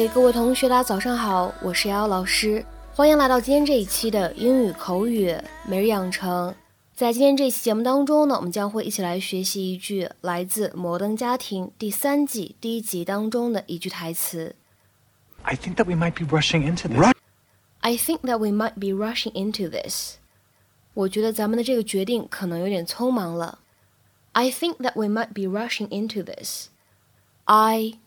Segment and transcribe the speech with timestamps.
[0.00, 2.64] 嗨，各位同学，大家早上好，我是瑶瑶老师，
[2.94, 5.36] 欢迎来到今天这一期的英语口语
[5.68, 6.54] 每日养成。
[6.94, 14.56] 在今天这期节目当中呢，我们将会一起来学习一句来自《摩登家庭》第三季第一集当中的一句台词。
[15.42, 17.12] I think that we might be rushing into this.
[17.80, 20.14] I think that we might be rushing into this.
[20.94, 23.58] 我觉得咱们的这个决定可能有点匆忙了。
[24.32, 26.68] I think that we might be rushing into this.
[27.44, 27.98] I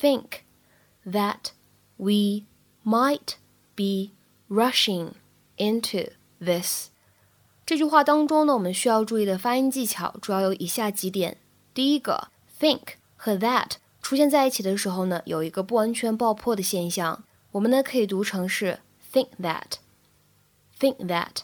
[0.00, 0.42] think
[1.06, 1.52] that
[1.96, 2.44] we
[2.84, 3.36] might
[3.74, 4.10] be
[4.48, 5.12] rushing
[5.56, 6.88] into this.
[7.64, 11.38] 这句话当中呢，我们需要注意的发音技巧主要有以下几点。
[11.72, 12.28] 第一个
[12.60, 18.80] ，think 和 that 出现在一起的时候呢，有一个不完全爆破的现象，我们呢可以读成是
[19.12, 21.42] think that，think that。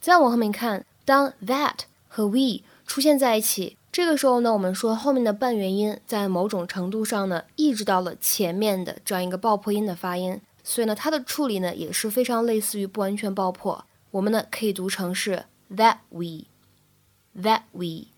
[0.00, 13.84] 再往后面看，当 that 和 we 出现在一起，这个时候呢，我们说后面的半元音在某种程度上呢，抑制到了前面的这样一个爆破音的发音，所以呢，它的处理呢也是非常类似于不完全爆破。
[14.10, 18.08] 我们呢可以读成是 that we，that we。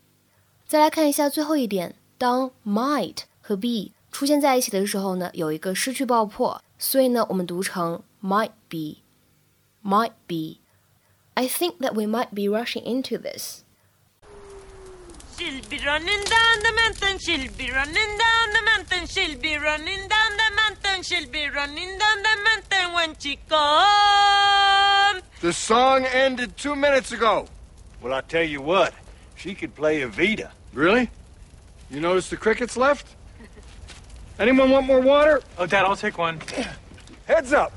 [0.67, 10.57] 再来看一下最后一点，当 might 和 be 出现在一起的时候呢，有一个失去爆破，所以呢我们读成 might be，might be。
[11.35, 13.66] I think that we might be rushing into this.
[15.39, 20.09] She'll be running down the mountain, she'll be running down the mountain, she'll be running
[20.09, 25.23] down the mountain, she'll be running down the mountain when she comes.
[25.43, 27.49] The song ended two minutes ago.
[28.01, 28.95] Well, I tell you what,
[29.35, 30.53] she could play Evita.
[30.73, 31.11] Really?
[31.91, 33.07] You notice the crickets left?
[34.39, 35.43] Anyone want more water?
[35.59, 36.41] Oh, Dad, I'll take one.
[37.27, 37.73] Heads up.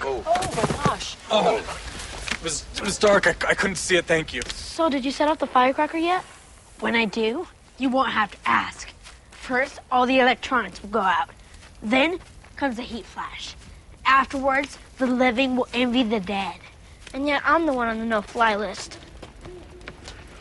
[0.00, 0.22] Oh.
[0.26, 1.16] oh my gosh.
[1.30, 3.26] Oh, it was it was dark.
[3.26, 4.06] I, I couldn't see it.
[4.06, 4.40] Thank you.
[4.48, 6.24] So, did you set off the firecracker yet?
[6.80, 8.88] When I do, you won't have to ask.
[9.32, 11.28] First, all the electronics will go out.
[11.82, 12.18] Then
[12.56, 13.54] comes the heat flash.
[14.06, 16.56] Afterwards, the living will envy the dead.
[17.12, 18.98] And yet, I'm the one on the no fly list.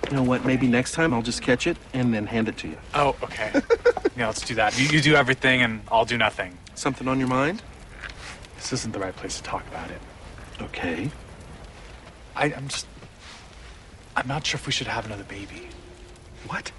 [0.10, 0.46] You know what?
[0.46, 2.78] Maybe next time I'll just catch it and then hand it to you.
[2.94, 3.52] Oh, okay.
[4.16, 4.80] yeah, let's do that.
[4.80, 6.58] You, you do everything, and I'll do nothing.
[6.74, 7.62] Something on your mind?
[8.56, 10.00] This isn't the right place to talk about it.
[10.62, 11.12] Okay.
[12.34, 12.88] I, I'm just.
[14.16, 15.68] I'm not sure if we should have another baby.
[16.48, 16.72] What?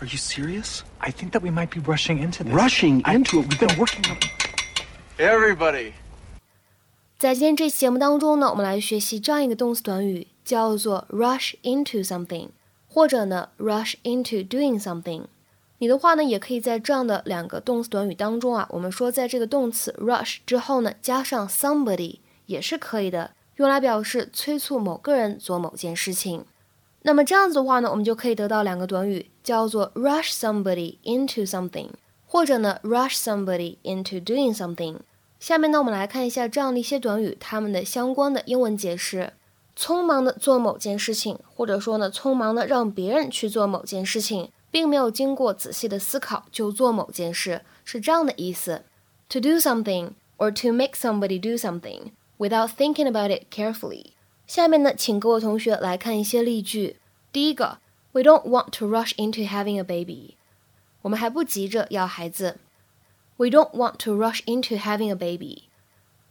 [0.00, 0.82] Are you serious?
[1.00, 2.54] I think that we might be rushing into this.
[2.54, 3.48] Rushing into it?
[3.48, 4.18] We've been working on
[5.18, 5.92] Everybody.
[7.18, 12.50] 在今天这期节目当中呢，我们来学习这样一个动词短语，叫做 rush into something，
[12.88, 15.24] 或者呢 rush into doing something。
[15.78, 26.44] 你的话呢，也可以在这样的两个动词短语当中啊，我们说在这个动词 rush 之后呢，加上 somebody 也是可以的，用来表示催促某个人做某件事情。
[27.02, 31.90] 那么这样子的话呢，我们就可以得到两个短语，叫做 rush somebody into something，
[32.26, 34.96] 或者呢 rush somebody into doing something。
[35.38, 39.32] 下面呢，我们来看一下这样的一些短语，它们的相关的英文解释。
[39.76, 48.82] 匆忙的做某件事情，或者说呢，匆忙的让别人去做某件事情，并没有经过仔细的思考就做某件事，是这样的意思
[49.28, 54.06] ：to do something or to make somebody do something without thinking about it carefully。
[54.48, 56.96] 下面呢，请各位同学来看一些例句。
[57.30, 57.80] 第一个
[58.12, 60.36] ，We don't want to rush into having a baby。
[61.02, 62.56] 我们还不急着要孩子。
[63.36, 65.64] We don't want to rush into having a baby。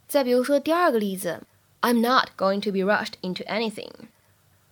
[0.08, 1.44] 再比如说第二个例子
[1.80, 3.92] ，I'm not going to be rushed into anything。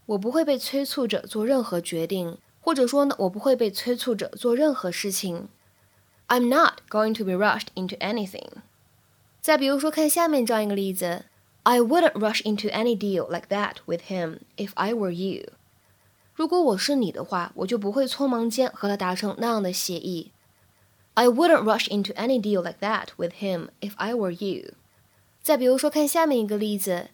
[0.07, 5.49] 我不会被催促着做任何决定，或者说呢，我不会被催促着做任何事情。
[6.27, 8.49] I'm not going to be rushed into anything。
[9.41, 11.27] 再比如说，看下面这样一个例子
[11.66, 15.54] ，I wouldn't rush into any deal like that with him if I were you。
[16.34, 20.32] 如果我是你的话，我就不会匆忙间和他达成那样的协议。
[21.14, 24.74] I wouldn't rush into any deal like that with him if I were you。
[25.44, 27.10] 再比如说，看下面一个例子，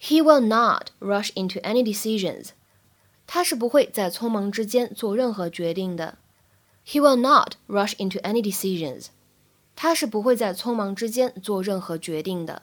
[0.00, 2.48] He will not rush into any decisions。
[3.26, 6.18] 他是不会在匆忙之间做任何决定的。
[6.86, 9.06] He will not rush into any decisions。
[9.74, 12.62] 他是不会在匆忙之间做任何决定的。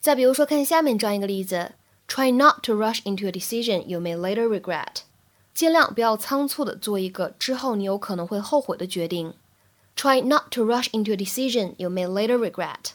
[0.00, 1.72] 再比如说，看下面这样一个例子
[2.08, 5.02] ，Try not to rush into a decision you may later regret。
[5.52, 9.34] 尽量不要仓促的做一个之后你有可能会后悔的决定。
[9.94, 12.92] Try not to rush into a decision you may later regret。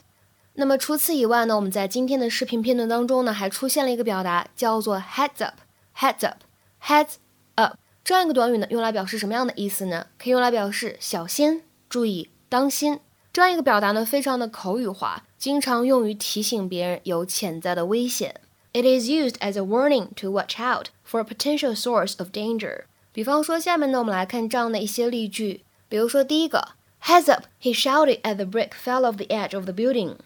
[0.54, 5.56] 那么除此以外呢，我们在今天的视频片段当中呢，还出现了一个表达，叫做 heads up。
[5.98, 7.16] heads up，heads
[7.56, 10.08] up 这样一个短语呢，用来表示什么样的意思呢？
[10.18, 13.00] 可以用来表示小心、注意、当心。
[13.32, 18.41] 这样一个表达呢，非常的口语化，经常用于提醒别人有潜在的危险。
[18.73, 22.83] It is used as a warning to watch out for a potential source of danger。
[23.13, 26.69] 比方说，下面呢，我们来看这样的一些例句，比如说第一个
[27.03, 27.45] Heads up!
[27.61, 30.17] He shouted as the brick fell off the edge of the building.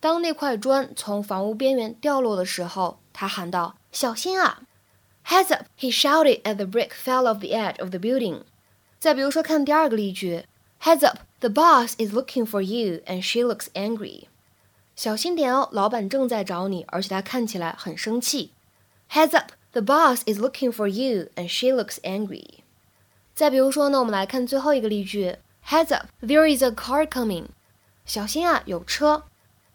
[0.00, 4.58] 当那块砖从房屋边缘掉落的时候，他喊道：“小心啊！”
[5.26, 5.66] Heads up!
[5.78, 8.42] He shouted as the brick fell off the edge of the building.
[8.98, 10.44] 再比如说，看第二个例句：
[10.82, 11.20] Heads up!
[11.40, 14.24] The boss is looking for you, and she looks angry.
[14.95, 18.51] 小心点哦，老板正在找你，而且他看起来很生气。
[19.09, 19.51] Heads up!
[19.71, 22.59] The boss is looking for you, and she looks angry.
[23.33, 25.37] 再比如说呢，我们来看最后一个例句
[25.67, 26.05] ：Heads up!
[26.21, 27.45] There is a car coming.
[28.05, 29.23] 小心啊，有车。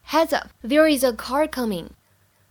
[0.09, 0.49] Heads up!
[0.63, 1.87] There is a car coming.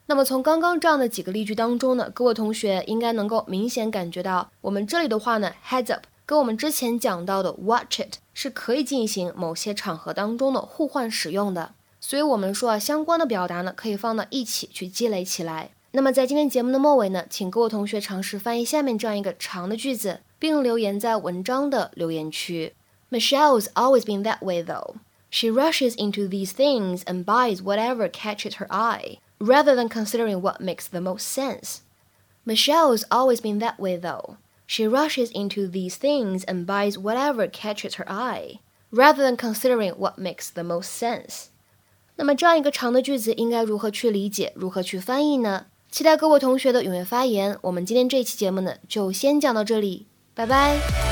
[0.08, 11.74] 那么从刚刚这样的几个例句当中呢，各位同学应该能够明显感觉到，我们这里的话呢，heads up 跟我们之前讲到的 watch it 是可以进行某些场合当中的互换使用的。
[12.07, 15.71] 所以我们说啊，相关的表达呢，可以放到一起去积累起来。
[15.93, 22.75] 那么在今天节目的末尾呢，请各位同学尝试翻译下面这样一个长的句子，并留言在文章的留言区。
[23.11, 24.95] Michelle's always been that way though.
[25.31, 30.61] She rushes into these things and buys whatever catches her eye, rather than considering what
[30.61, 31.81] makes the most sense.
[32.45, 34.37] Michelle's always been that way, though.
[34.67, 38.61] She rushes into these things and buys whatever catches her eye,
[38.91, 41.51] rather than considering what makes the most sense.
[42.18, 45.68] 那么这样一个长的句子应该如何去理解，如何去翻译呢？
[45.90, 47.58] 期待各位同学的踊跃发言。
[47.62, 51.07] 我们今天这期节目呢，就先讲到这里，拜拜。